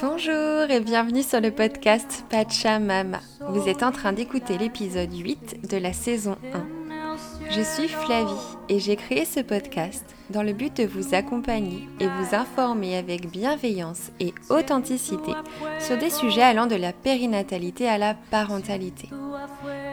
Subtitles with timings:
[0.00, 3.20] Bonjour et bienvenue sur le podcast Pachamama.
[3.48, 7.16] Vous êtes en train d'écouter l'épisode 8 de la saison 1.
[7.50, 8.32] Je suis Flavie
[8.68, 13.30] et j'ai créé ce podcast dans le but de vous accompagner et vous informer avec
[13.30, 15.32] bienveillance et authenticité
[15.78, 19.10] sur des sujets allant de la périnatalité à la parentalité.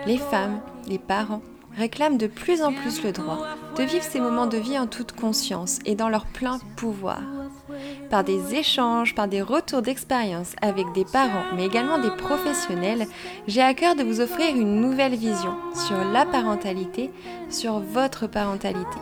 [0.05, 1.41] Les femmes, les parents,
[1.75, 3.45] réclament de plus en plus le droit
[3.77, 7.21] de vivre ces moments de vie en toute conscience et dans leur plein pouvoir.
[8.11, 13.07] Par des échanges, par des retours d'expérience avec des parents, mais également des professionnels,
[13.47, 17.09] j'ai à cœur de vous offrir une nouvelle vision sur la parentalité,
[17.49, 18.99] sur votre parentalité.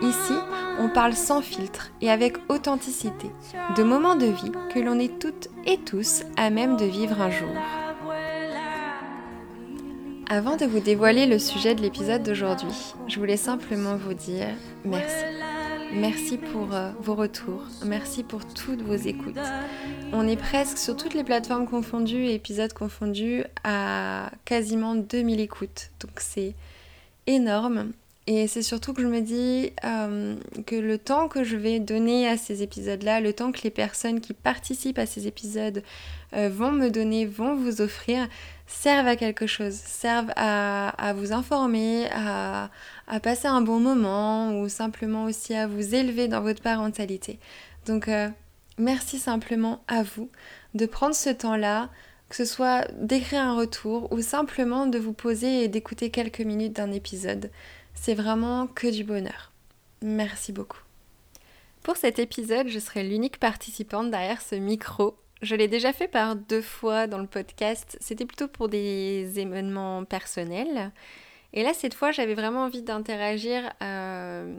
[0.00, 0.32] Ici,
[0.78, 3.30] on parle sans filtre et avec authenticité
[3.76, 7.30] de moments de vie que l'on est toutes et tous à même de vivre un
[7.30, 7.50] jour.
[10.30, 14.46] Avant de vous dévoiler le sujet de l'épisode d'aujourd'hui, je voulais simplement vous dire
[14.86, 15.24] merci.
[15.92, 19.38] Merci pour euh, vos retours, merci pour toutes vos écoutes.
[20.12, 25.90] On est presque sur toutes les plateformes confondues et épisodes confondus à quasiment 2000 écoutes.
[26.00, 26.54] Donc c'est
[27.26, 27.92] énorme.
[28.26, 32.28] Et c'est surtout que je me dis euh, que le temps que je vais donner
[32.28, 35.82] à ces épisodes-là, le temps que les personnes qui participent à ces épisodes
[36.36, 38.28] euh, vont me donner, vont vous offrir,
[38.68, 42.70] servent à quelque chose, servent à, vous informer, à,
[43.18, 47.40] passer un bon moment ou simplement aussi à vous élever dans votre parentalité.
[47.86, 48.28] Donc euh,
[48.78, 50.30] merci simplement à vous
[50.74, 51.88] de prendre ce temps-là,
[52.28, 56.76] que ce soit d'écrire un retour ou simplement de vous poser et d'écouter quelques minutes
[56.76, 57.50] d'un épisode.
[57.94, 59.50] C'est vraiment que du bonheur.
[60.02, 60.78] Merci beaucoup.
[61.82, 66.36] Pour cet épisode, je serai l'unique participante derrière ce micro je l'ai déjà fait par
[66.36, 67.96] deux fois dans le podcast.
[68.00, 70.92] C'était plutôt pour des événements personnels.
[71.52, 74.54] Et là, cette fois, j'avais vraiment envie d'interagir euh,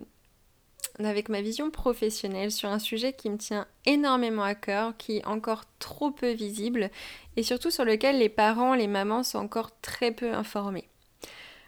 [1.00, 5.26] avec ma vision professionnelle sur un sujet qui me tient énormément à cœur, qui est
[5.26, 6.90] encore trop peu visible
[7.38, 10.88] et surtout sur lequel les parents, les mamans sont encore très peu informés.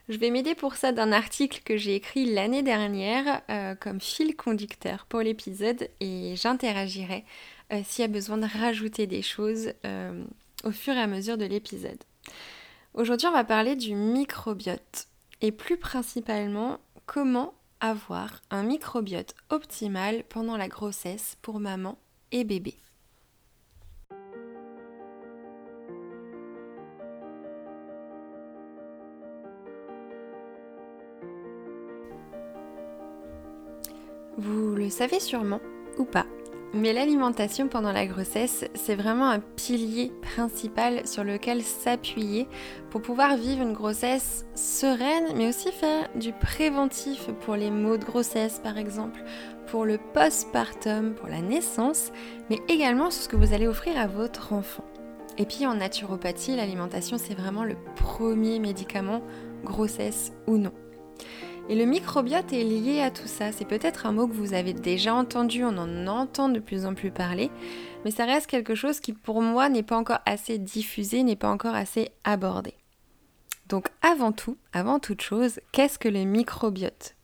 [0.09, 4.35] Je vais m'aider pour ça d'un article que j'ai écrit l'année dernière euh, comme fil
[4.35, 7.23] conducteur pour l'épisode et j'interagirai
[7.71, 9.71] euh, s'il y a besoin de rajouter des choses
[10.65, 12.03] au fur et à mesure de l'épisode.
[12.93, 15.07] Aujourd'hui, on va parler du microbiote
[15.43, 21.99] et plus principalement comment avoir un microbiote optimal pendant la grossesse pour maman
[22.31, 22.75] et bébé.
[34.37, 35.59] Vous le savez sûrement
[35.97, 36.25] ou pas,
[36.73, 42.47] mais l'alimentation pendant la grossesse, c'est vraiment un pilier principal sur lequel s'appuyer
[42.89, 48.05] pour pouvoir vivre une grossesse sereine, mais aussi faire du préventif pour les maux de
[48.05, 49.23] grossesse par exemple,
[49.67, 52.11] pour le postpartum, pour la naissance,
[52.49, 54.85] mais également sur ce que vous allez offrir à votre enfant.
[55.37, 59.21] Et puis en naturopathie, l'alimentation c'est vraiment le premier médicament,
[59.63, 60.73] grossesse ou non.
[61.69, 63.53] Et le microbiote est lié à tout ça.
[63.53, 66.93] C'est peut-être un mot que vous avez déjà entendu, on en entend de plus en
[66.93, 67.49] plus parler,
[68.03, 71.49] mais ça reste quelque chose qui pour moi n'est pas encore assez diffusé, n'est pas
[71.49, 72.73] encore assez abordé.
[73.69, 77.15] Donc avant tout, avant toute chose, qu'est-ce que le microbiote?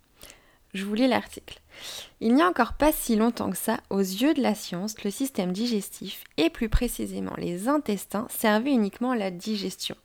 [0.73, 1.59] Je vous lis l'article.
[2.21, 5.11] Il n'y a encore pas si longtemps que ça, aux yeux de la science, le
[5.11, 9.95] système digestif, et plus précisément les intestins, servaient uniquement à la digestion.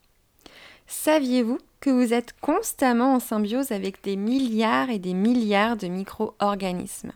[0.86, 7.12] Saviez-vous que vous êtes constamment en symbiose avec des milliards et des milliards de micro-organismes?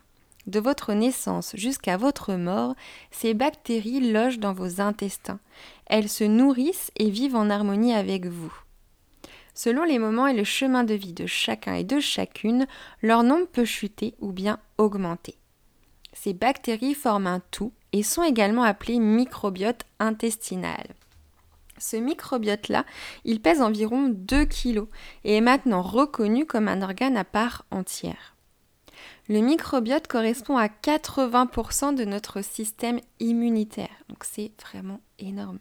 [0.47, 2.75] De votre naissance jusqu'à votre mort,
[3.11, 5.41] ces bactéries logent dans vos intestins.
[5.87, 8.53] Elles se nourrissent et vivent en harmonie avec vous.
[9.53, 12.67] Selon les moments et le chemin de vie de chacun et de chacune,
[13.03, 15.35] leur nombre peut chuter ou bien augmenter.
[16.15, 20.87] Ces bactéries forment un tout et sont également appelées microbiote intestinal.
[21.79, 22.85] Ce microbiote-là,
[23.25, 24.85] il pèse environ 2 kg
[25.25, 28.35] et est maintenant reconnu comme un organe à part entière.
[29.29, 35.59] Le microbiote correspond à 80% de notre système immunitaire, donc c'est vraiment énorme.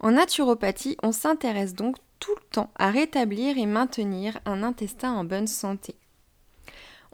[0.00, 5.24] En naturopathie, on s'intéresse donc tout le temps à rétablir et maintenir un intestin en
[5.24, 5.96] bonne santé.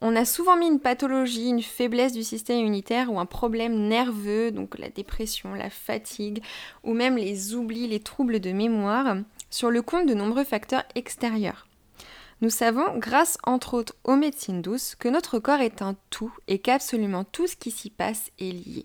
[0.06, 4.50] On a souvent mis une pathologie, une faiblesse du système immunitaire ou un problème nerveux,
[4.50, 6.42] donc la dépression, la fatigue,
[6.82, 9.16] ou même les oublis, les troubles de mémoire,
[9.48, 11.66] sur le compte de nombreux facteurs extérieurs.
[12.42, 16.58] Nous savons, grâce entre autres aux médecines douces, que notre corps est un tout et
[16.58, 18.84] qu'absolument tout ce qui s'y passe est lié.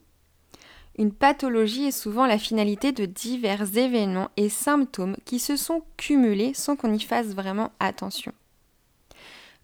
[0.98, 6.54] Une pathologie est souvent la finalité de divers événements et symptômes qui se sont cumulés
[6.54, 8.32] sans qu'on y fasse vraiment attention.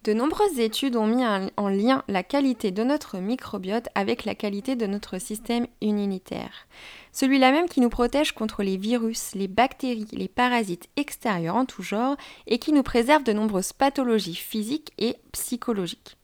[0.06, 1.24] De nombreuses études ont mis
[1.58, 6.68] en lien la qualité de notre microbiote avec la qualité de notre système immunitaire.
[7.12, 11.82] Celui-là même qui nous protège contre les virus, les bactéries, les parasites extérieurs en tout
[11.82, 16.18] genre et qui nous préserve de nombreuses pathologies physiques et psychologiques.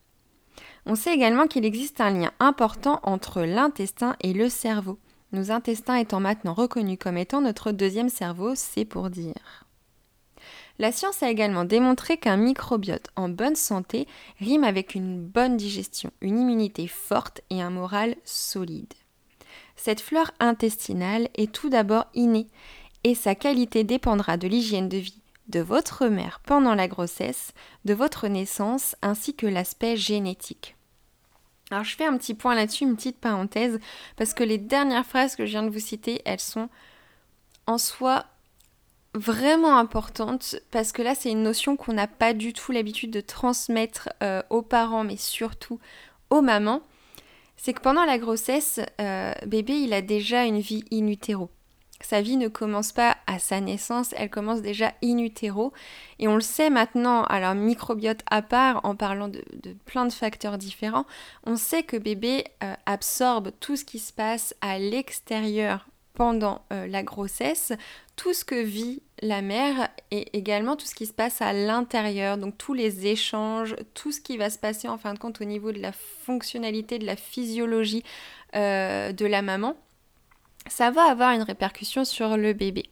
[0.85, 4.99] On sait également qu'il existe un lien important entre l'intestin et le cerveau.
[5.31, 9.65] Nos intestins étant maintenant reconnus comme étant notre deuxième cerveau, c'est pour dire.
[10.81, 14.07] La science a également démontré qu'un microbiote en bonne santé
[14.39, 18.91] rime avec une bonne digestion, une immunité forte et un moral solide.
[19.75, 22.47] Cette fleur intestinale est tout d'abord innée
[23.03, 27.53] et sa qualité dépendra de l'hygiène de vie de votre mère pendant la grossesse,
[27.85, 30.75] de votre naissance ainsi que l'aspect génétique.
[31.69, 33.79] Alors je fais un petit point là-dessus, une petite parenthèse,
[34.15, 36.69] parce que les dernières phrases que je viens de vous citer, elles sont
[37.67, 38.25] en soi
[39.13, 43.21] vraiment importante parce que là c'est une notion qu'on n'a pas du tout l'habitude de
[43.21, 45.79] transmettre euh, aux parents mais surtout
[46.29, 46.81] aux mamans.
[47.57, 51.49] C'est que pendant la grossesse, euh, bébé il a déjà une vie in utero.
[52.03, 55.71] Sa vie ne commence pas à sa naissance, elle commence déjà in utero.
[56.19, 59.43] Et on le sait maintenant, alors microbiote à part, en parlant de,
[59.85, 61.05] plein de facteurs différents,
[61.45, 66.87] on sait que bébé euh, absorbe tout ce qui se passe à l'extérieur pendant euh,
[66.87, 67.73] la grossesse,
[68.15, 72.37] tout ce que vit la mère et également tout ce qui se passe à l'intérieur,
[72.37, 75.45] donc tous les échanges, tout ce qui va se passer en fin de compte au
[75.45, 78.03] niveau de la fonctionnalité, de la physiologie
[78.55, 79.75] euh, de la maman,
[80.67, 82.89] ça va avoir une répercussion sur le bébé.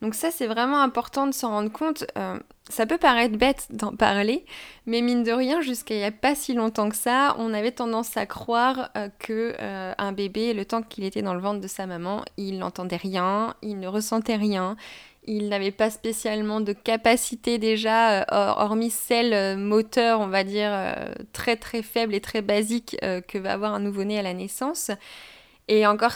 [0.00, 2.04] Donc ça, c'est vraiment important de s'en rendre compte.
[2.16, 4.44] Euh, ça peut paraître bête d'en parler,
[4.86, 7.72] mais mine de rien, jusqu'à il n'y a pas si longtemps que ça, on avait
[7.72, 11.60] tendance à croire euh, que euh, un bébé, le temps qu'il était dans le ventre
[11.60, 14.76] de sa maman, il n'entendait rien, il ne ressentait rien,
[15.26, 20.72] il n'avait pas spécialement de capacité déjà, hormis celle moteur, on va dire,
[21.34, 24.90] très très faible et très basique que va avoir un nouveau-né à la naissance.
[25.68, 26.14] Et encore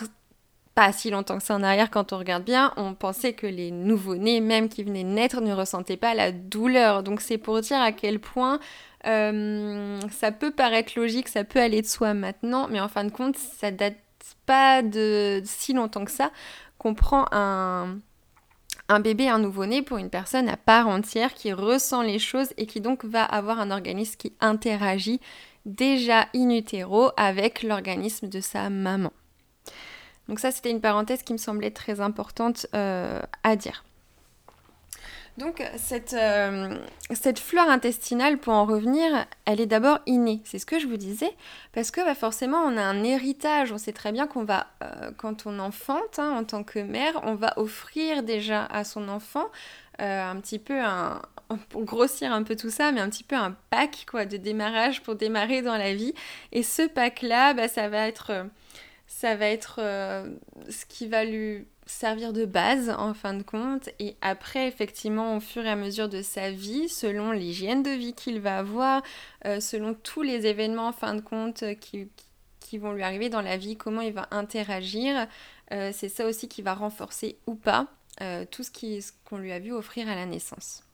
[0.75, 3.71] pas si longtemps que ça en arrière, quand on regarde bien, on pensait que les
[3.71, 7.03] nouveau-nés, même qui venaient naître, ne ressentaient pas la douleur.
[7.03, 8.59] Donc c'est pour dire à quel point
[9.07, 13.11] euh, ça peut paraître logique, ça peut aller de soi maintenant, mais en fin de
[13.11, 13.99] compte, ça date
[14.47, 16.31] pas de si longtemps que ça
[16.79, 17.99] qu'on prend un,
[18.89, 22.67] un bébé, un nouveau-né pour une personne à part entière qui ressent les choses et
[22.67, 25.21] qui donc va avoir un organisme qui interagit
[25.65, 29.13] déjà in utero avec l'organisme de sa maman.
[30.29, 33.85] Donc ça, c'était une parenthèse qui me semblait très importante euh, à dire.
[35.39, 36.77] Donc cette, euh,
[37.37, 41.31] fleur intestinale, pour en revenir, elle est d'abord innée, c'est ce que je vous disais,
[41.73, 45.11] parce que bah, forcément on a un héritage, on sait très bien qu'on va, euh,
[45.17, 49.47] quand on enfante, hein, en tant que mère, on va offrir déjà à son enfant
[49.99, 51.23] un petit peu un,
[51.71, 55.03] pour grossir un peu tout ça, mais un petit peu un pack quoi, de démarrage
[55.03, 56.13] pour démarrer dans la vie.
[56.53, 58.47] Et ce pack-là, bah, ça va être
[59.13, 60.35] ça va être euh,
[60.71, 63.91] ce qui va lui servir de base en fin de compte.
[63.99, 68.15] Et après effectivement au fur et à mesure de sa vie selon l'hygiène de vie
[68.15, 69.03] qu'il va avoir
[69.45, 72.09] euh, selon tous les événements en fin de compte qui,
[72.61, 75.29] qui, vont lui arriver dans la vie comment il va interagir
[75.73, 77.89] euh, c'est ça aussi qui va renforcer ou pas
[78.51, 78.71] tout ce
[79.25, 80.85] qu'on lui a vu offrir à la naissance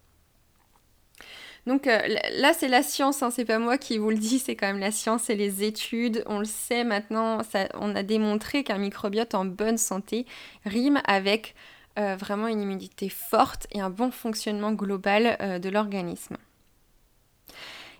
[1.68, 2.00] donc euh,
[2.38, 4.78] là, c'est la science, hein, c'est pas moi qui vous le dis, c'est quand même
[4.78, 6.24] la science et les études.
[6.24, 7.42] On le sait maintenant,
[7.74, 10.24] on a démontré qu'un microbiote en bonne santé
[10.64, 11.54] rime avec
[11.98, 16.38] euh, vraiment une immunité forte et un bon fonctionnement global euh, de l'organisme.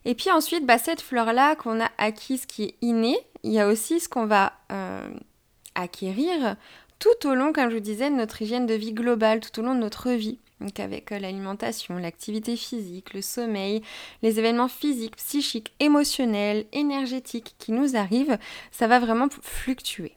[0.07, 3.69] Et puis ensuite, bah, cette fleur-là qu'on a acquise qui est innée, il y a
[3.69, 4.55] aussi ce qu'on va
[5.75, 6.57] acquérir
[6.99, 9.63] tout au long, comme je vous disais, de notre hygiène de vie globale, tout au
[9.63, 10.39] long de notre vie.
[10.61, 13.83] Donc avec euh, l'alimentation, l'activité physique, le sommeil,
[14.23, 18.39] les événements physiques, psychiques, émotionnels, énergétiques qui nous arrivent,
[18.71, 20.17] ça va vraiment fluctuer.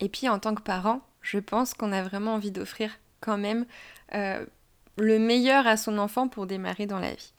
[0.00, 3.64] Et puis en tant que parent, je pense qu'on a vraiment envie d'offrir quand même
[4.14, 4.44] euh,
[4.98, 7.32] le meilleur à son enfant pour démarrer dans la vie.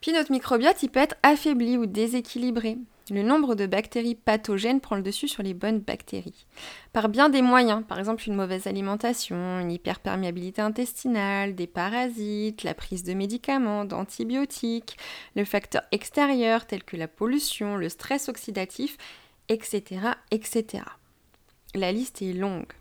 [0.00, 2.76] Puis notre microbiote, il peut être affaibli ou déséquilibré.
[3.08, 6.44] Le nombre de bactéries pathogènes prend le dessus sur les bonnes bactéries.
[6.92, 12.74] Par bien des moyens, par exemple une mauvaise alimentation, une hyperperméabilité intestinale, des parasites, la
[12.74, 14.96] prise de médicaments, d'antibiotiques,
[15.36, 18.96] le facteur extérieur tel que la pollution, le stress oxydatif,
[19.48, 20.00] etc.
[20.32, 20.82] etc.
[21.76, 22.72] La liste est longue.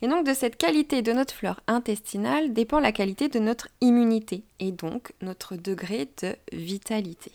[0.00, 4.44] Et donc de cette qualité de notre flore intestinale dépend la qualité de notre immunité
[4.60, 7.32] et donc notre degré de vitalité.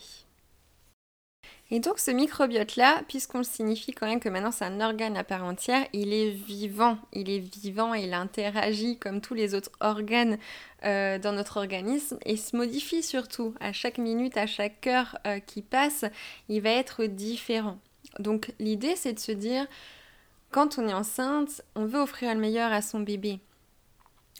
[1.74, 5.24] Et donc ce microbiote-là, puisqu'on le signifie quand même que maintenant c'est un organe à
[5.24, 10.36] part entière, il est vivant, il est vivant il interagit comme tous les autres organes
[10.84, 13.54] euh, dans notre organisme et se modifie surtout.
[13.58, 16.04] À chaque minute, à chaque heure euh, qui passe,
[16.50, 17.78] il va être différent.
[18.18, 19.66] Donc l'idée c'est de se dire,
[20.50, 23.40] quand on est enceinte, on veut offrir le meilleur à son bébé.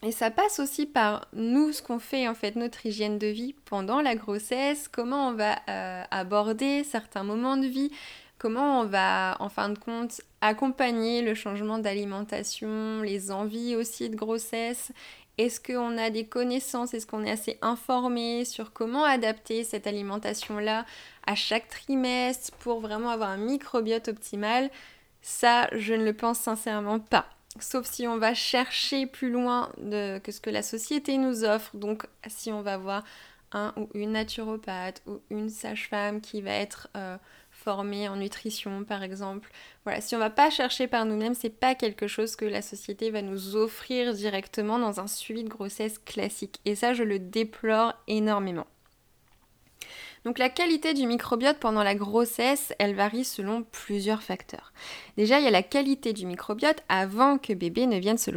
[0.04, 3.54] Et ça passe aussi par nous, ce qu'on fait en fait, notre hygiène de vie
[3.64, 7.92] pendant la grossesse, comment on va euh, aborder certains moments de vie,
[8.38, 14.16] comment on va en fin de compte accompagner le changement d'alimentation, les envies aussi de
[14.16, 14.90] grossesse.
[15.38, 20.84] Est-ce qu'on a des connaissances, est-ce qu'on est assez informé sur comment adapter cette alimentation-là
[21.28, 24.68] à chaque trimestre pour vraiment avoir un microbiote optimal?
[25.22, 27.26] Ça, je ne le pense sincèrement pas
[27.60, 31.76] sauf si on va chercher plus loin que ce que la société nous offre.
[31.76, 33.04] Donc si on va voir
[33.52, 37.16] un ou une naturopathe ou une sage-femme qui va être euh,
[37.50, 39.50] formée en nutrition par exemple.
[39.84, 43.10] Voilà, si on va pas chercher par nous-mêmes, c'est pas quelque chose que la société
[43.10, 46.60] va nous offrir directement dans un suivi de grossesse classique.
[46.64, 48.66] Et ça, je le déplore énormément.
[50.24, 54.72] Donc la qualité du microbiote pendant la grossesse, elle varie selon plusieurs facteurs.
[55.16, 58.30] Déjà, il y a la qualité du microbiote avant que bébé ne vienne se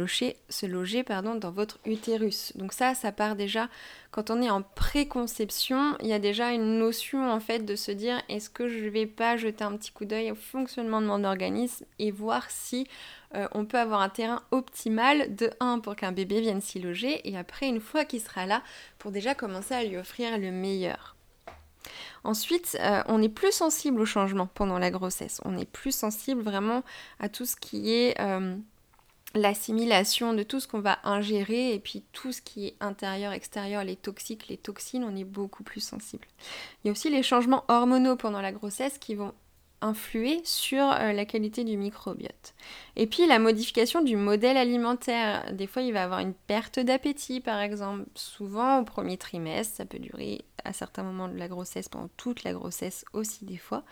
[0.66, 2.52] loger, pardon, dans votre utérus.
[2.56, 3.68] Donc ça, ça part déjà
[4.10, 7.92] quand on est en préconception, il y a déjà une notion en fait de se
[7.92, 11.22] dire est-ce que je vais pas jeter un petit coup d'œil au fonctionnement de mon
[11.22, 12.88] organisme et voir si
[13.34, 17.28] euh, on peut avoir un terrain optimal de 1 pour qu'un bébé vienne s'y loger
[17.28, 18.62] et après une fois qu'il sera là
[18.98, 21.15] pour déjà commencer à lui offrir le meilleur.
[22.26, 25.40] Ensuite, euh, on est plus sensible au changement pendant la grossesse.
[25.44, 26.82] On est plus sensible vraiment
[27.20, 28.56] à tout ce qui est euh,
[29.36, 33.84] l'assimilation de tout ce qu'on va ingérer et puis tout ce qui est intérieur, extérieur,
[33.84, 36.26] les toxiques, les toxines, on est beaucoup plus sensible.
[36.82, 39.32] Il y a aussi les changements hormonaux pendant la grossesse qui vont
[39.80, 42.54] influer sur euh, la qualité du microbiote.
[42.96, 45.52] Et puis la modification du modèle alimentaire.
[45.52, 48.04] Des fois, il va avoir une perte d'appétit, par exemple.
[48.14, 52.42] Souvent, au premier trimestre, ça peut durer à certains moments de la grossesse, pendant toute
[52.42, 53.84] la grossesse aussi des fois.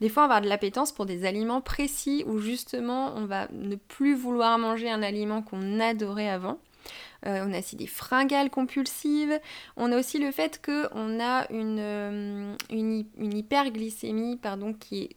[0.00, 4.14] Des fois, avoir de l'appétence pour des aliments précis où justement, on va ne plus
[4.14, 6.58] vouloir manger un aliment qu'on adorait avant.
[7.26, 9.38] Euh, on a aussi des fringales compulsives.
[9.76, 15.16] On a aussi le fait qu'on a une, euh, une, une hyperglycémie pardon, qui est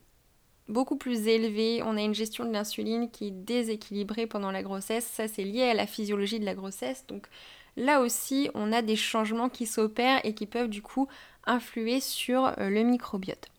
[0.69, 5.05] beaucoup plus élevé, on a une gestion de l'insuline qui est déséquilibrée pendant la grossesse,
[5.05, 7.27] ça c'est lié à la physiologie de la grossesse, donc
[7.75, 11.07] là aussi on a des changements qui s'opèrent et qui peuvent du coup
[11.45, 13.49] influer sur euh, le microbiote.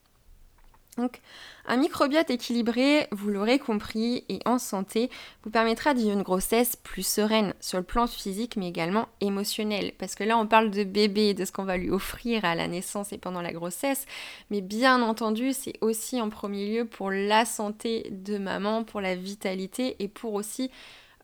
[0.98, 1.20] Donc,
[1.64, 5.10] un microbiote équilibré, vous l'aurez compris, et en santé,
[5.44, 9.92] vous permettra de vivre une grossesse plus sereine sur le plan physique, mais également émotionnel.
[9.96, 12.66] Parce que là, on parle de bébé, de ce qu'on va lui offrir à la
[12.66, 14.06] naissance et pendant la grossesse,
[14.50, 19.14] mais bien entendu, c'est aussi en premier lieu pour la santé de maman, pour la
[19.14, 20.72] vitalité et pour aussi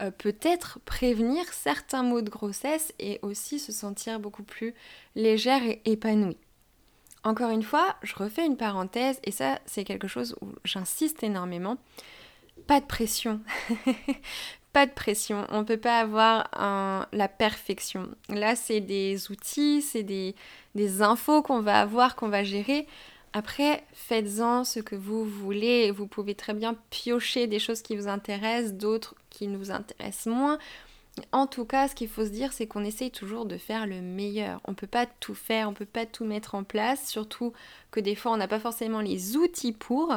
[0.02, 4.72] euh, peut-être prévenir certains maux de grossesse et aussi se sentir beaucoup plus
[5.16, 6.36] légère et épanouie.
[7.24, 11.78] Encore une fois, je refais une parenthèse et ça c'est quelque chose où j'insiste énormément.
[12.66, 13.40] Pas de pression.
[14.74, 15.46] pas de pression.
[15.50, 16.50] On ne peut pas avoir
[17.12, 18.08] la perfection.
[18.28, 20.34] Là, c'est des outils, c'est des,
[20.74, 22.86] des infos qu'on va avoir, qu'on va gérer.
[23.32, 25.90] Après, faites-en ce que vous voulez.
[25.90, 30.58] Vous pouvez très bien piocher des choses qui vous intéressent, d'autres qui nous intéressent moins.
[31.30, 34.00] En tout cas, ce qu'il faut se dire, c'est qu'on essaye toujours de faire le
[34.00, 34.60] meilleur.
[34.64, 37.52] On ne peut pas tout faire, on ne peut pas tout mettre en place, surtout
[37.92, 40.12] que des fois on n'a pas forcément les outils pour.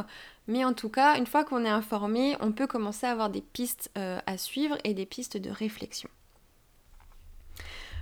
[0.47, 3.41] Mais en tout cas, une fois qu'on est informé, on peut commencer à avoir des
[3.41, 6.09] pistes euh, à suivre et des pistes de réflexion.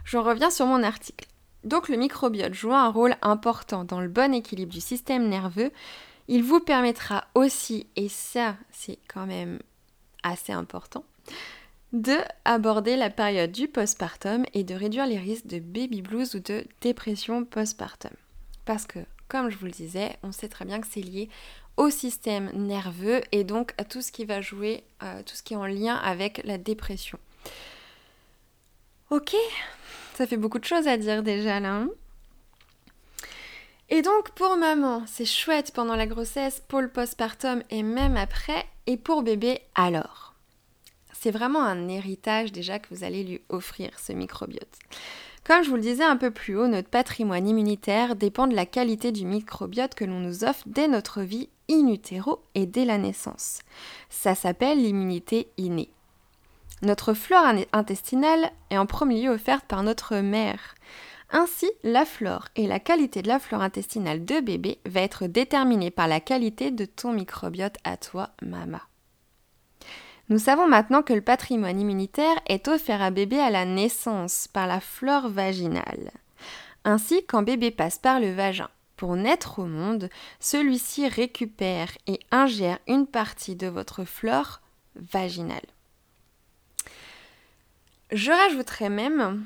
[0.06, 1.28] J'en reviens sur mon article.
[1.64, 5.72] Donc le microbiote joue un rôle important dans le bon équilibre du système nerveux.
[6.28, 9.60] Il vous permettra aussi, et ça c'est quand même
[10.24, 11.04] assez important,
[11.96, 16.40] de aborder la période du postpartum et de réduire les risques de baby blues ou
[16.40, 18.12] de dépression postpartum.
[18.66, 19.00] Parce que,
[19.30, 21.30] comme je vous le disais, on sait très bien que c'est lié
[21.78, 25.54] au système nerveux et donc à tout ce qui va jouer, euh, tout ce qui
[25.54, 27.18] est en lien avec la dépression.
[29.10, 29.34] Ok,
[30.16, 31.76] ça fait beaucoup de choses à dire déjà là.
[31.76, 31.90] Hein.
[33.90, 38.66] et donc pour maman, c'est chouette pendant la grossesse, pour le postpartum et même après,
[38.86, 40.35] et pour bébé alors?
[41.26, 44.78] C'est vraiment un héritage déjà que vous allez lui offrir, ce microbiote.
[45.44, 48.68] Comme je vous le disais un peu plus haut, notre patrimoine immunitaire dépend de la
[48.68, 53.00] qualité du microbiote que l'on nous offre dès notre vie in utero et dès la
[53.00, 53.62] naissance.
[54.08, 55.90] Ça s'appelle l'immunité innée.
[56.84, 60.76] Notre flore intestinale est en premier lieu offerte par notre mère.
[61.32, 65.90] Ainsi, la flore et la qualité de la flore intestinale de bébé va être déterminée
[65.90, 68.82] par la qualité de ton microbiote à toi, maman.
[70.30, 74.66] Nous savons maintenant que le patrimoine immunitaire est offert à bébé à la naissance par
[74.66, 76.12] la flore vaginale.
[76.84, 82.80] Ainsi, quand bébé passe par le vagin pour naître au monde, celui-ci récupère et ingère
[82.88, 84.62] une partie de votre flore
[84.96, 85.66] vaginale.
[88.12, 89.46] Je rajouterais même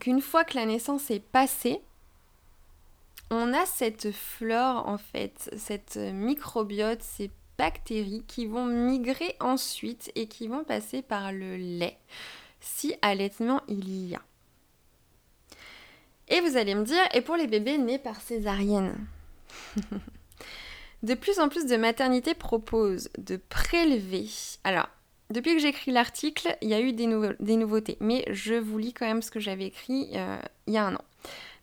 [0.00, 1.80] qu'une fois que la naissance est passée,
[3.30, 10.26] on a cette flore en fait, cette microbiote, ces bactéries qui vont migrer ensuite et
[10.26, 11.98] qui vont passer par le lait
[12.60, 14.22] si allaitement il y a.
[16.28, 19.06] Et vous allez me dire, et pour les bébés nés par césarienne?
[21.02, 24.26] De plus en plus de maternités proposent de prélever.
[24.64, 24.88] Alors,
[25.28, 29.06] depuis que j'écris l'article, il y a eu des, nouveautés, mais je vous lis quand
[29.06, 31.04] même ce que j'avais écrit euh, il y a un an.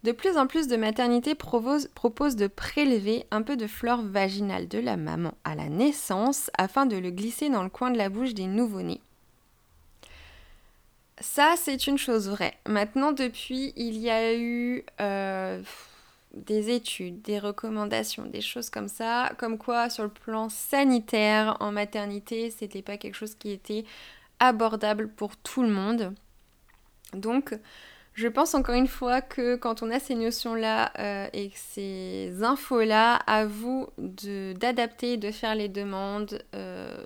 [0.04, 1.88] De plus en plus de maternités proposent,
[2.36, 6.98] de prélever un peu de flore vaginale de la maman à la naissance afin de
[6.98, 9.02] le glisser dans le coin de la bouche des nouveau-nés.
[11.20, 12.58] Ça, c'est une chose vraie.
[12.68, 15.62] Maintenant, depuis, il y a eu euh,
[16.34, 21.72] des études, des recommandations, des choses comme ça, comme quoi sur le plan sanitaire en
[21.72, 23.86] maternité, c'était pas quelque chose qui était
[24.40, 26.16] abordable pour tout le monde.
[27.14, 27.54] Donc,
[28.22, 33.16] je pense encore une fois que quand on a ces notions-là euh, et ces infos-là,
[33.16, 36.44] à vous d'adapter, de, faire les demandes.
[36.54, 37.04] Euh,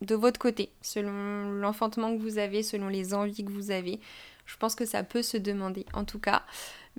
[0.00, 3.98] de votre côté, selon l'enfantement que vous avez, selon les envies que vous avez.
[4.46, 6.44] Je pense que ça peut se demander en tout cas.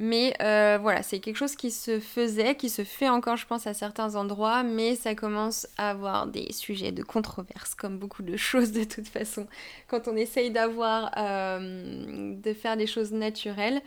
[0.02, 3.68] Mais euh, voilà, c'est quelque chose qui se faisait, qui se fait encore, je pense,
[3.68, 8.38] à certains endroits, mais ça commence à avoir des sujets de controverse, comme beaucoup de
[8.38, 9.46] choses de toute façon,
[9.90, 13.82] quand on essaye d'avoir, euh, de faire des choses naturelles.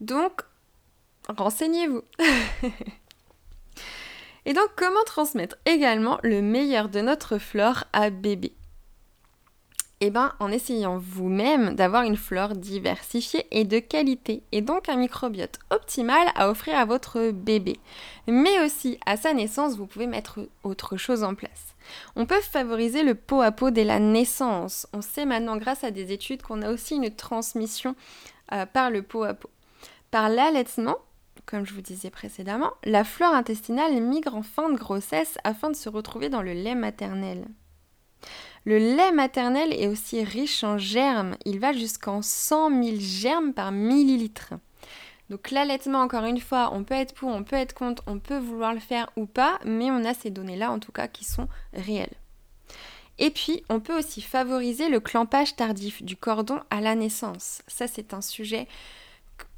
[0.00, 0.40] Donc,
[1.28, 2.02] renseignez-vous.
[4.46, 8.54] Et donc, comment transmettre également le meilleur de notre flore à bébé?
[10.04, 14.96] Eh bien, en essayant vous-même d'avoir une flore diversifiée et de qualité, et donc un
[14.96, 17.78] microbiote optimal à offrir à votre bébé.
[18.26, 21.76] Mais aussi, à sa naissance, vous pouvez mettre autre chose en place.
[22.16, 24.88] On peut favoriser le pot à pot dès la naissance.
[24.92, 27.94] On sait maintenant, grâce à des études, qu'on a aussi une transmission
[28.50, 29.50] euh, par le pot à pot.
[30.10, 30.96] Par l'allaitement,
[31.46, 35.76] comme je vous disais précédemment, la flore intestinale migre en fin de grossesse afin de
[35.76, 37.46] se retrouver dans le lait maternel.
[38.64, 43.72] Le lait maternel est aussi riche en germes, il va jusqu'en 100 000 germes par
[43.72, 44.54] millilitre.
[45.30, 48.38] Donc l'allaitement, encore une fois, on peut être pour, on peut être contre, on peut
[48.38, 51.48] vouloir le faire ou pas, mais on a ces données-là en tout cas qui sont
[51.72, 52.14] réelles.
[53.18, 57.62] Et puis, on peut aussi favoriser le clampage tardif du cordon à la naissance.
[57.66, 58.66] Ça, c'est un sujet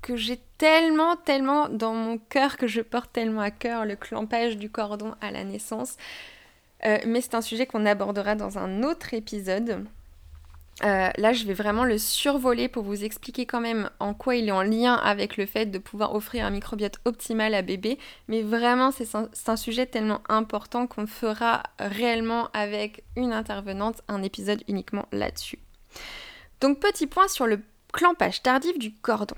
[0.03, 4.57] que j'ai tellement, tellement dans mon cœur, que je porte tellement à cœur, le clampage
[4.57, 5.97] du cordon à la naissance.
[6.87, 9.87] Euh, mais c'est un sujet qu'on abordera dans un autre épisode.
[10.83, 14.49] Euh, là, je vais vraiment le survoler pour vous expliquer quand même en quoi il
[14.49, 17.99] est en lien avec le fait de pouvoir offrir un microbiote optimal à bébé.
[18.29, 24.23] Mais vraiment, c'est un, un, sujet tellement important qu'on fera réellement avec une intervenante un
[24.23, 25.61] épisode uniquement là-dessus.
[26.61, 27.61] Donc, petit point sur le
[27.93, 29.37] clampage tardif du cordon.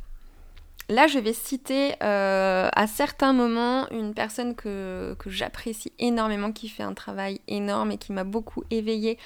[0.89, 6.85] Là, je vais citer euh, à certains moments une personne que, j'apprécie énormément, qui fait
[6.85, 9.19] un travail énorme et qui m'a beaucoup éveillée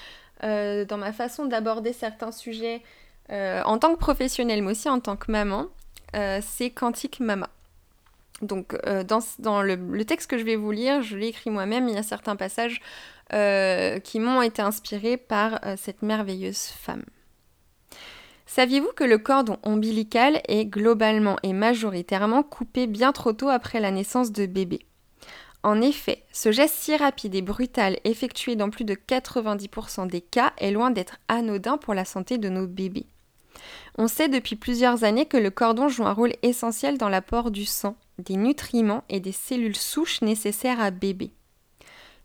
[0.42, 2.82] euh, dans ma façon d'aborder certains sujets
[3.30, 5.66] euh, en tant que professionnelle, mais aussi en tant que maman.
[6.40, 7.50] c'est Quantique Mama.
[8.40, 11.94] Donc, dans, le, le, texte que je vais vous lire, je l'ai écrit moi-même, il
[11.94, 12.80] y a certains passages
[13.30, 17.04] qui m'ont été inspirés par cette merveilleuse femme.
[18.52, 23.92] Saviez-vous que le cordon ombilical est globalement et majoritairement coupé bien trop tôt après la
[23.92, 24.80] naissance de bébé?
[25.62, 30.52] En effet, ce geste si rapide et brutal effectué dans plus de 90% des cas
[30.58, 33.06] est loin d'être anodin pour la santé de nos bébés.
[33.96, 37.64] On sait depuis plusieurs années que le cordon joue un rôle essentiel dans l'apport du
[37.64, 41.30] sang, des nutriments et des cellules souches nécessaires à bébé.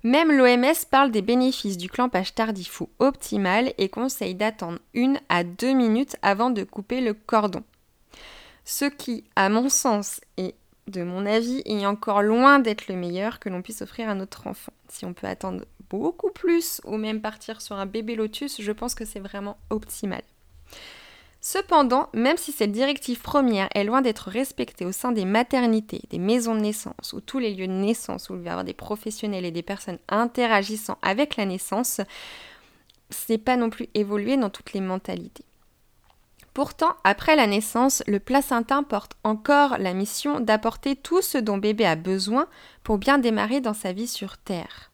[0.05, 5.43] Même l'OMS parle des bénéfices du clampage tardif ou optimal et conseille d'attendre une à
[5.43, 7.63] deux minutes avant de couper le cordon.
[8.65, 10.53] Ce qui, à mon sens et
[10.87, 14.45] de mon avis, est encore loin d'être le meilleur que l'on puisse offrir à notre
[14.45, 14.73] enfant.
[14.89, 18.93] Si on peut attendre beaucoup plus ou même partir sur un bébé lotus, je pense
[18.93, 20.21] que c'est vraiment optimal.
[21.47, 26.17] Cependant, même si cette directive première est loin d'être respectée au sein des maternités, des
[26.17, 28.73] maisons de naissance ou tous les lieux de naissance où il va y avoir des
[28.73, 32.01] professionnels et des personnes interagissant avec la naissance,
[33.11, 35.45] ce n'est pas non plus évolué dans toutes les mentalités.
[36.55, 41.85] Pourtant, après la naissance, le placenta porte encore la mission d'apporter tout ce dont bébé
[41.85, 42.47] a besoin
[42.83, 44.89] pour bien démarrer dans sa vie sur Terre.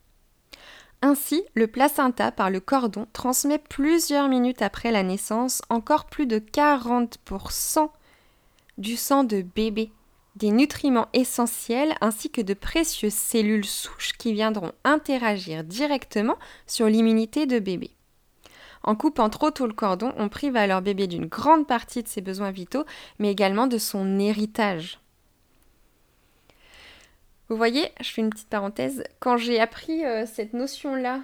[1.01, 6.37] Ainsi, le placenta par le cordon transmet plusieurs minutes après la naissance encore plus de
[6.37, 7.89] 40%
[8.77, 9.91] du sang de bébé,
[10.35, 16.37] des nutriments essentiels ainsi que de précieuses cellules souches qui viendront interagir directement
[16.67, 17.91] sur l'immunité de bébé.
[18.83, 22.21] En coupant trop tôt le cordon, on prive alors bébé d'une grande partie de ses
[22.21, 22.85] besoins vitaux,
[23.19, 24.99] mais également de son héritage.
[27.51, 31.19] Vous voyez, je fais une petite parenthèse, quand j'ai appris euh, cette notion-là,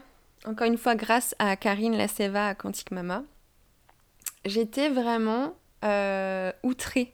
[0.45, 3.23] encore une fois grâce à Karine Laceva à Quantique Mama,
[4.43, 7.13] j'étais vraiment euh, outrée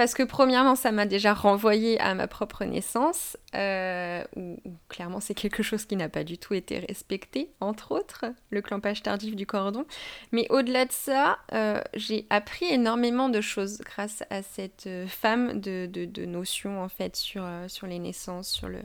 [0.00, 4.56] parce que premièrement, ça m'a déjà renvoyé à ma propre naissance, euh, où,
[4.88, 9.02] clairement c'est quelque chose qui n'a pas du tout été respecté, entre autres, le clampage
[9.02, 9.84] tardif du cordon.
[10.32, 15.60] Mais au-delà de ça, euh, j'ai appris énormément de choses grâce à cette euh, femme
[15.60, 18.80] de, notions en fait sur, sur les naissances, sur le,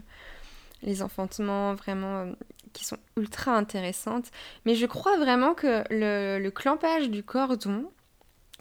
[0.83, 2.29] les enfantements, vraiment
[2.73, 4.31] qui sont ultra intéressantes.
[4.65, 7.89] Mais je crois vraiment que le clampage du cordon,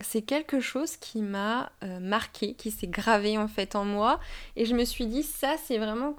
[0.00, 4.18] c'est quelque chose qui m'a euh, marqué, qui s'est gravé en fait en moi.
[4.56, 6.16] Et je me suis dit, ça c'est vraiment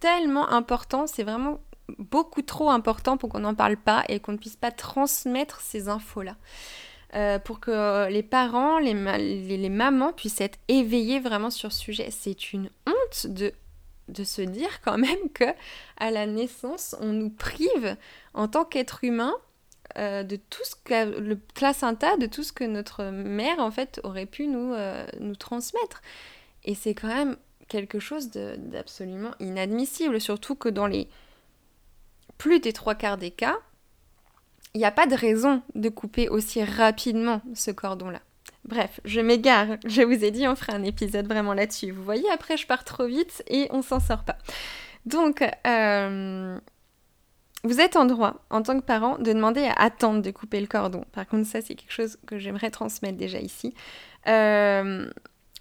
[0.00, 1.60] tellement important, c'est vraiment
[1.98, 5.88] beaucoup trop important pour qu'on n'en parle pas et qu'on ne puisse pas transmettre ces
[5.88, 6.36] infos-là.
[7.14, 8.92] Euh, pour que les parents, les,
[9.56, 12.08] les, mamans puissent être éveillés vraiment sur ce sujet.
[12.10, 13.52] C'est une honte de,
[14.08, 15.44] de se dire quand même que
[15.96, 17.96] à la naissance, on nous prive
[18.32, 19.34] en tant qu'être humain
[19.98, 24.00] euh, de tout ce que le placenta, de tout ce que notre mère en fait
[24.04, 26.02] aurait pu nous, euh, nous transmettre.
[26.64, 27.36] Et c'est quand même
[27.68, 31.08] quelque chose d'absolument inadmissible, surtout que dans les
[32.38, 33.56] plus des trois quarts des cas,
[34.74, 38.20] il n'y a pas de raison de couper aussi rapidement ce cordon-là.
[38.64, 39.76] Bref, je m'égare.
[39.86, 41.90] Je vous ai dit, on ferait un épisode vraiment là-dessus.
[41.90, 44.38] Vous voyez, après, je pars trop vite et on s'en sort pas.
[45.06, 46.58] Donc, euh,
[47.64, 50.66] vous êtes en droit, en tant que parent, de demander à attendre de couper le
[50.66, 51.04] cordon.
[51.12, 53.74] Par contre, ça, c'est quelque chose que j'aimerais transmettre déjà ici.
[54.28, 55.10] Euh,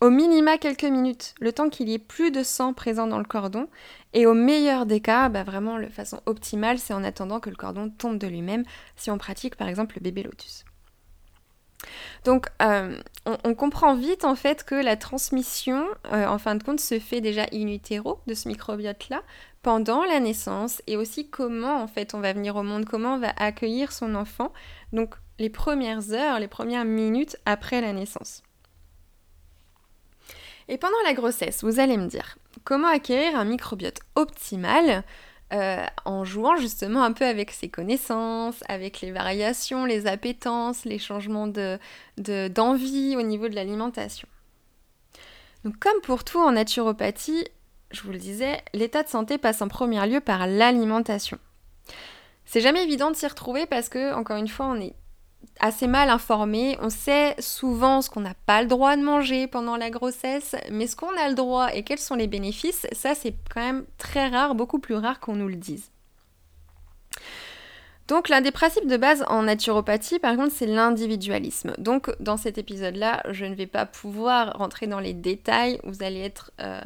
[0.02, 3.24] au minima quelques minutes, le temps qu'il y ait plus de sang présent dans le
[3.24, 3.70] cordon.
[4.12, 7.56] Et au meilleur des cas, bah vraiment, de façon optimale, c'est en attendant que le
[7.56, 8.63] cordon tombe de lui-même,
[8.98, 10.66] si on pratique par exemple le bébé lotus.
[12.26, 16.80] Donc, euh, on, comprend vite en fait que la transmission, euh, en fin de compte,
[16.80, 19.22] se fait déjà in utero de ce microbiote-là
[19.63, 23.19] pendant la naissance et aussi comment en fait on va venir au monde, comment on
[23.19, 24.54] va accueillir son enfant.
[24.91, 28.43] Donc, les premières heures, les premières minutes après la naissance.
[30.67, 35.04] Et pendant la grossesse, vous allez me dire, comment acquérir un microbiote optimal
[35.52, 40.99] euh, en jouant justement un peu avec ses connaissances, avec les variations, les appétences, les
[40.99, 44.28] changements d'envie de, au niveau de l'alimentation?
[45.63, 47.45] Donc comme pour tout en naturopathie,
[47.93, 51.38] je vous le disais, l'état de santé passe en premier lieu par l'alimentation.
[52.45, 54.95] C'est jamais évident de s'y retrouver parce que, encore une fois, on est
[55.60, 56.77] assez mal informé.
[56.82, 60.88] On sait souvent ce qu'on n'a pas le droit de manger pendant la grossesse, mais
[60.88, 64.27] ce qu'on a le droit et quels sont les bénéfices, ça c'est quand même très
[64.27, 65.92] rare, beaucoup plus rare qu'on nous le dise.
[68.13, 71.73] Donc l'un des principes de base en naturopathie, par contre, c'est l'individualisme.
[71.80, 75.80] Donc dans cet épisode-là, je ne vais pas pouvoir rentrer dans les détails.
[75.84, 76.80] Vous allez être, euh,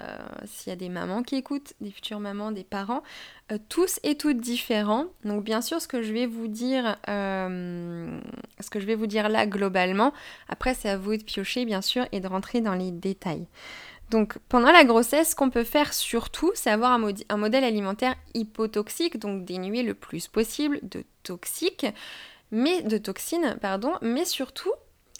[0.45, 3.03] s'il y a des mamans qui écoutent, des futures mamans, des parents,
[3.51, 5.07] euh, tous et toutes différents.
[5.25, 8.21] Donc bien sûr, ce que je vais vous dire, euh,
[8.61, 10.13] ce que je vais vous dire là globalement,
[10.47, 13.47] après c'est à vous de piocher bien sûr et de rentrer dans les détails.
[14.09, 19.19] Donc pendant la grossesse, ce qu'on peut faire surtout, c'est avoir un, modèle alimentaire hypotoxique,
[19.19, 21.87] donc dénué le plus possible de toxiques,
[22.51, 24.71] mais de toxines, pardon, mais surtout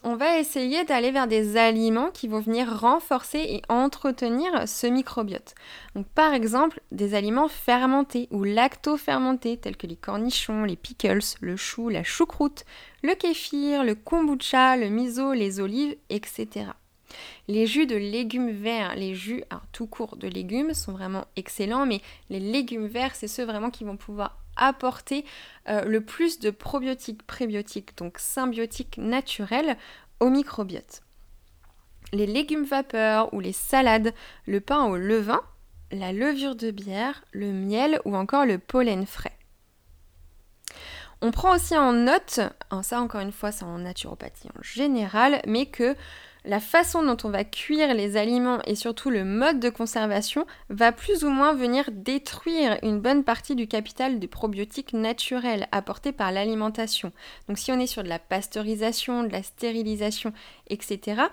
[0.04, 5.56] on va essayer d'aller vers des aliments qui vont venir renforcer et entretenir ce microbiote.
[5.95, 11.58] Donc par exemple, des aliments fermentés ou lacto-fermentés tels que les cornichons, les pickles, le
[11.58, 12.63] chou, la choucroute,
[13.02, 16.67] le kéfir, le kombucha, le miso, les olives, etc.
[17.48, 22.02] Les jus de légumes verts, les jus tout court de légumes sont vraiment excellents, mais
[22.30, 25.26] les légumes verts, c'est ceux vraiment qui vont pouvoir apporter
[25.70, 29.78] euh, le plus de probiotiques, prébiotiques, donc symbiotiques naturels
[30.20, 31.02] au microbiote.
[32.13, 34.13] Les légumes vapeur ou les salades,
[34.46, 35.41] le pain au levain,
[35.91, 39.38] la levure de bière, le miel ou encore le pollen frais.
[41.22, 42.39] On prend aussi en note,
[42.84, 45.96] ça encore une fois c'est en naturopathie en général, mais que
[46.48, 50.92] la façon dont on va cuire les aliments et surtout le mode de conservation va
[50.92, 56.32] plus ou moins venir détruire une bonne partie du capital de probiotiques naturels apportés par
[56.32, 57.12] l'alimentation.
[57.48, 60.32] Donc si on est sur de la pasteurisation, de la stérilisation,
[60.70, 61.24] etc.,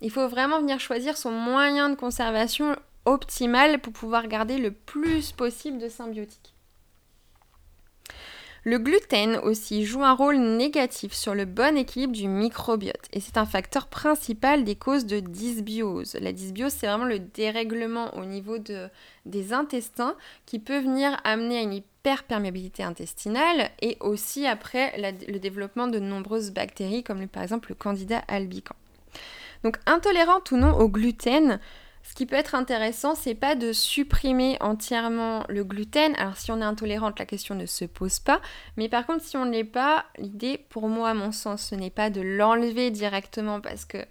[0.00, 5.32] il faut vraiment venir choisir son moyen de conservation optimal pour pouvoir garder le plus
[5.32, 6.53] possible de symbiotiques.
[8.66, 13.36] Le gluten aussi joue un rôle négatif sur le bon équilibre du microbiote et c'est
[13.36, 16.16] un facteur principal des causes de dysbiose.
[16.18, 18.88] La dysbiose, c'est vraiment le dérèglement au niveau de,
[19.26, 24.94] des intestins qui peut venir amener à une hyperperméabilité intestinale et aussi après
[25.28, 28.76] le développement de nombreuses bactéries comme par exemple le candida albicans.
[29.62, 31.60] Donc intolérante ou non au gluten,
[32.04, 36.14] ce qui peut être intéressant, c'est pas de supprimer entièrement le gluten.
[36.16, 38.42] Alors si on est intolérante, la question ne se pose pas.
[38.76, 41.74] Mais par contre, si on ne l'est pas, l'idée pour moi, à mon sens, ce
[41.74, 44.04] n'est pas de l'enlever directement parce que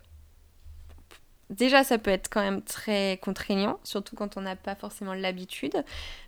[1.51, 5.84] déjà ça peut être quand même très contraignant, surtout quand on n'a pas forcément l'habitude.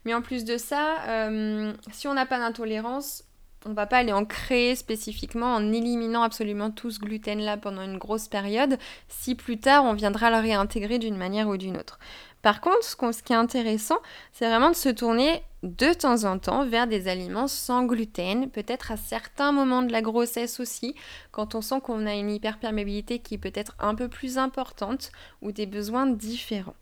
[0.05, 3.23] Mais en plus de ça, euh, si on n'a pas d'intolérance,
[3.65, 7.81] on va pas aller en créer spécifiquement en éliminant absolument tout ce gluten là pendant
[7.81, 11.99] une grosse période si plus tard on viendra le réintégrer d'une manière ou d'une autre.
[12.43, 13.97] Par contre, ce, qui est intéressant,
[14.31, 18.91] c'est vraiment de se tourner de temps en temps vers des aliments sans gluten, peut-être
[18.91, 20.93] à certains moments de la grossesse aussi,
[21.31, 25.51] quand on sent qu'on a une hyperperméabilité qui peut être un peu plus importante ou
[25.51, 26.75] des besoins différents.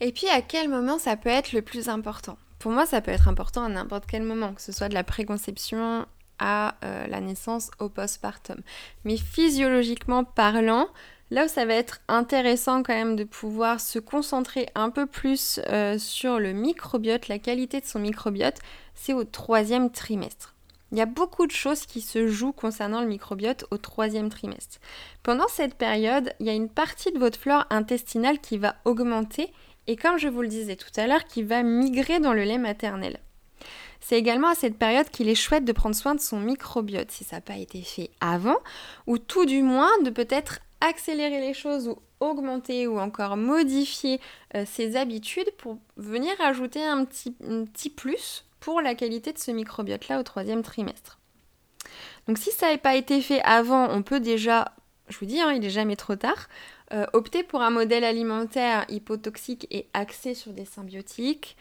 [0.00, 2.38] Et puis à quel moment ça peut être le plus important?
[2.60, 5.02] Pour moi, ça peut être important à n'importe quel moment, que ce soit de la
[5.02, 6.06] préconception
[6.38, 8.60] à euh, la naissance au postpartum.
[9.04, 10.86] Mais physiologiquement parlant,
[11.30, 15.58] là où ça va être intéressant quand même de pouvoir se concentrer un peu plus
[15.68, 18.58] euh, sur le microbiote, la qualité de son microbiote,
[18.94, 20.54] c'est au troisième trimestre.
[20.92, 24.80] Il y a beaucoup de choses qui se jouent concernant le microbiote au troisième trimestre.
[25.22, 29.50] Pendant cette période, il y a une partie de votre flore intestinale qui va augmenter
[29.86, 32.58] et comme je vous le disais tout à l'heure, qui va migrer dans le lait
[32.58, 33.18] maternel.
[34.00, 37.24] C'est également à cette période qu'il est chouette de prendre soin de son microbiote si
[37.24, 38.58] ça n'a pas été fait avant,
[39.06, 44.20] ou tout du moins de peut-être accélérer les choses ou augmenter ou encore modifier
[44.54, 50.20] euh, ses habitudes pour venir ajouter un petit, plus pour la qualité de ce microbiote-là
[50.20, 51.18] au troisième trimestre.
[52.28, 54.72] Donc si ça n'a pas été fait avant, on peut déjà,
[55.08, 56.48] je vous dis, hein, il n'est jamais trop tard,
[56.92, 61.56] euh, opter pour un modèle alimentaire hypotoxique et axé sur des symbiotiques,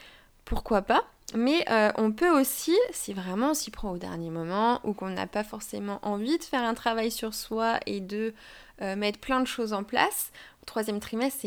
[0.46, 4.80] pourquoi pas mais euh, on peut aussi, si vraiment on s'y prend au dernier moment
[4.84, 8.34] ou qu'on n'a pas forcément envie de faire un travail sur soi et de
[8.82, 10.32] euh, mettre plein de choses en place,
[10.64, 11.46] au troisième trimestre,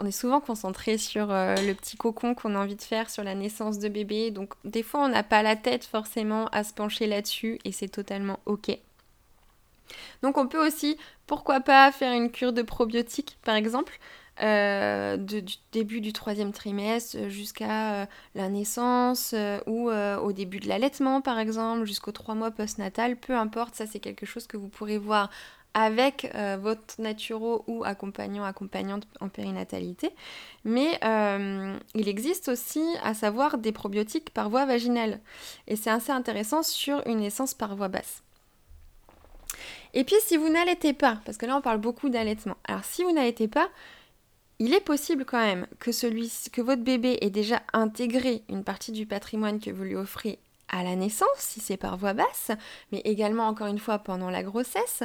[0.00, 3.36] on est souvent concentré sur le petit cocon qu'on a envie de faire sur la
[3.36, 4.32] naissance de bébé.
[4.32, 7.88] Donc des fois on n'a pas la tête forcément à se pencher là-dessus et c'est
[7.88, 8.80] totalement ok.
[10.22, 13.98] Donc on peut aussi, pourquoi pas, faire une cure de probiotiques par exemple,
[14.42, 20.68] euh, du début du troisième trimestre jusqu'à euh, la naissance euh, ou au début de
[20.68, 24.68] l'allaitement par exemple, jusqu'aux trois mois postnatal, peu importe, ça c'est quelque chose que vous
[24.68, 25.30] pourrez voir
[25.72, 30.10] avec votre naturo ou accompagnant, accompagnante en périnatalité.
[30.64, 30.98] Mais
[31.94, 35.20] il existe aussi, à savoir, des probiotiques par voie vaginale.
[35.68, 38.24] Et c'est assez intéressant sur une naissance par voie basse.
[39.94, 43.02] Et puis si vous n'allaitez pas, parce que là on parle beaucoup d'allaitement, alors si
[43.02, 43.68] vous n'allaitez pas,
[44.60, 49.58] il est possible quand même que, votre bébé ait déjà intégré une partie du patrimoine
[49.58, 52.52] que vous lui offrez à la naissance, si c'est par voie basse,
[52.92, 55.02] mais également encore une fois pendant la grossesse.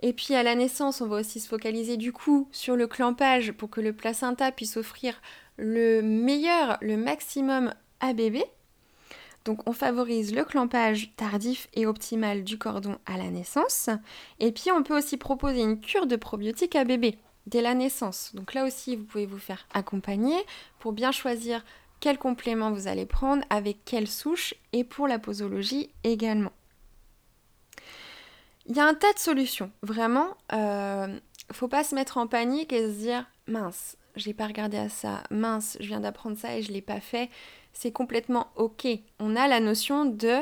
[0.00, 3.52] Et puis à la naissance, on va aussi se focaliser du coup sur le clampage
[3.52, 5.22] pour que le placenta puisse offrir
[5.56, 8.44] le meilleur, le maximum à bébé.
[9.44, 13.88] Donc on favorise le clampage tardif et optimal du cordon à la naissance.
[14.40, 18.34] Et puis on peut aussi proposer une cure de probiotiques à bébé dès la naissance.
[18.34, 20.36] Donc là aussi, vous pouvez vous faire accompagner
[20.78, 21.64] pour bien choisir
[22.00, 26.52] quel complément vous allez prendre, avec quelle souche et pour la posologie également.
[28.66, 30.36] Il y a un tas de solutions, vraiment.
[30.52, 31.18] Euh,
[31.52, 35.22] faut pas se mettre en panique et se dire mince, j'ai pas regardé à ça,
[35.30, 37.30] mince, je viens d'apprendre ça et je l'ai pas fait
[37.78, 38.88] c'est complètement ok.
[39.20, 40.38] On a la notion de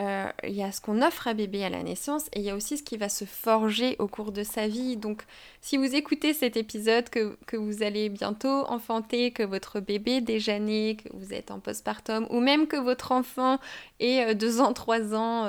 [0.00, 2.50] euh, il y a ce qu'on offre à bébé à la naissance et il y
[2.50, 4.96] a aussi ce qui va se forger au cours de sa vie.
[4.96, 5.22] Donc
[5.60, 10.96] si vous écoutez cet épisode, que, vous allez bientôt enfanter, que votre bébé déjà né,
[10.96, 13.60] que vous êtes en postpartum, ou même que votre enfant
[14.00, 15.48] est 2 euh, ans, 3 ans, 5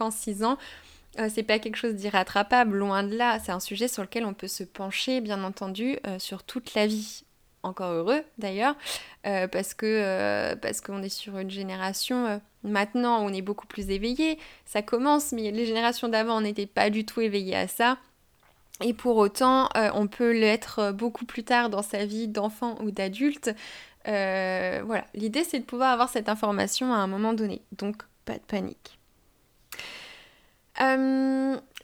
[0.00, 0.58] euh, ans, 6 ans,
[1.28, 3.38] c'est pas quelque chose d'irrattrapable, loin de là.
[3.38, 7.22] C'est un sujet sur lequel on peut se pencher, bien entendu, sur toute la vie
[7.64, 8.76] encore heureux d'ailleurs,
[9.26, 13.42] euh, parce que euh, parce qu'on est sur une génération euh, maintenant où on est
[13.42, 14.38] beaucoup plus éveillé.
[14.64, 17.98] Ça commence, mais les générations d'avant, on n'était pas du tout éveillé à ça.
[18.82, 23.54] Et pour autant, on peut l'être beaucoup plus tard dans sa vie d'enfant ou d'adulte.
[24.04, 27.62] Voilà, l'idée c'est de pouvoir avoir cette information à un moment donné.
[27.70, 28.98] Donc, pas de panique.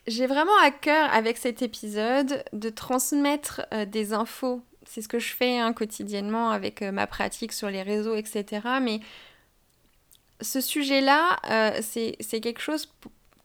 [0.08, 4.60] J'ai vraiment à cœur avec cet épisode de transmettre des infos.
[4.84, 8.60] C'est ce que je fais hein, quotidiennement avec ma pratique sur les réseaux, etc.
[8.80, 9.00] Mais
[10.40, 11.38] ce sujet-là,
[11.82, 12.88] c'est quelque chose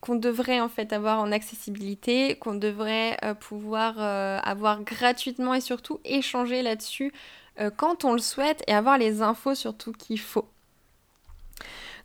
[0.00, 5.60] qu'on devrait en fait avoir en accessibilité, qu'on devrait euh, pouvoir euh, avoir gratuitement et
[5.60, 7.12] surtout échanger là-dessus
[7.60, 10.48] euh, quand on le souhaite et avoir les infos surtout qu'il faut.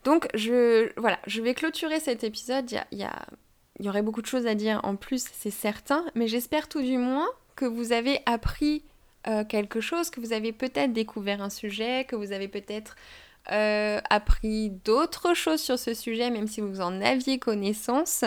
[0.04, 2.72] Donc je, voilà, je vais clôturer cet épisode.
[2.92, 3.08] Il
[3.80, 6.98] y aurait beaucoup de choses à dire en plus, c'est certain, mais j'espère tout du
[6.98, 8.84] moins que vous avez appris
[9.50, 12.96] quelque chose, que vous avez peut-être découvert un sujet, que vous avez peut-être
[13.52, 18.24] euh, appris d'autres choses sur ce sujet, même si vous en aviez connaissance.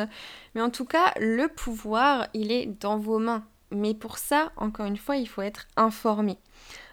[0.54, 3.44] Mais en tout cas, le pouvoir, il est dans vos mains.
[3.70, 6.36] Mais pour ça, encore une fois, il faut être informé.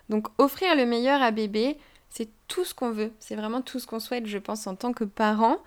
[0.09, 1.77] Donc offrir le meilleur à bébé,
[2.09, 3.11] c'est tout ce qu'on veut.
[3.19, 5.57] C'est vraiment tout ce qu'on souhaite, je pense, en tant que parent.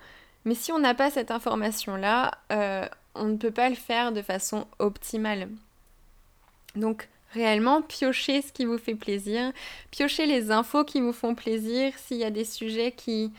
[0.45, 4.23] Mais si on n'a pas cette information-là, euh, on ne peut pas le faire de
[4.23, 5.49] façon optimale.
[6.77, 9.53] Donc réellement piocher ce qui vous fait plaisir,
[9.91, 13.33] piocher les infos qui vous font plaisir, s'il y a des sujets qui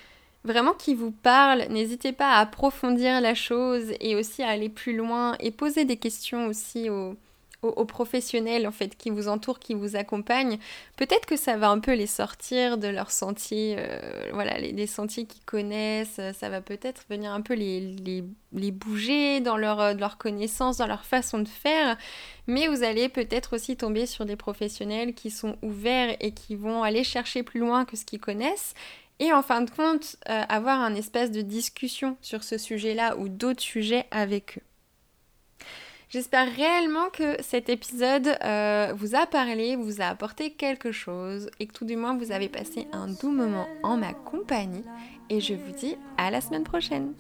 [0.43, 4.95] vraiment qui vous parlent, n'hésitez pas à approfondir la chose et aussi à aller plus
[4.95, 7.15] loin et poser des questions aussi aux,
[7.75, 10.57] aux, professionnels en fait qui vous entourent, qui vous accompagnent,
[10.97, 13.99] peut-être que ça va un peu les sortir de leurs sentiers, euh,
[14.33, 17.95] voilà, les, sentiers qu'ils connaissent, ça va peut-être venir un peu les,
[18.51, 21.97] les, bouger dans leur, leur connaissance, dans leur façon de faire,
[22.47, 26.83] mais vous allez peut-être aussi tomber sur des professionnels qui sont ouverts et qui vont
[26.83, 28.73] aller chercher plus loin que ce qu'ils connaissent.
[29.19, 33.29] Et en fin de compte euh, avoir un espace de discussion sur ce sujet-là ou
[33.29, 34.74] d'autres sujets avec eux.
[36.15, 41.67] J'espère réellement que cet épisode euh, vous a parlé, vous a apporté quelque chose et
[41.67, 44.85] que tout du moins vous avez passé un doux moment en ma compagnie.
[45.29, 47.15] Et je vous dis à la semaine prochaine.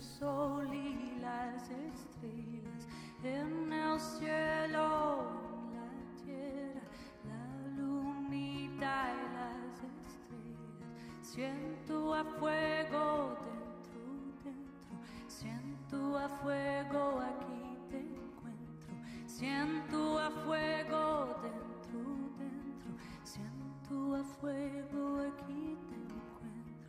[19.37, 21.99] Siento a fuego dentro,
[22.39, 22.95] dentro,
[23.25, 26.87] siento a fuego aquí te encuentro.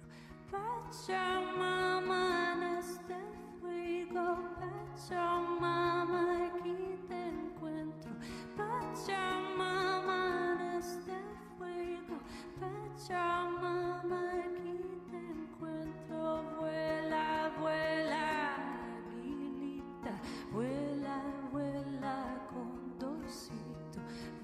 [0.52, 3.16] Pachamama en este
[3.60, 8.12] fuego, Pachamama aquí te encuentro.
[8.56, 11.16] Pachamama en este
[11.58, 12.16] fuego,
[12.60, 14.85] Pachamama aquí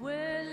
[0.03, 0.52] Well,